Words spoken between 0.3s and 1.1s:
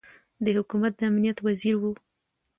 د حکومت د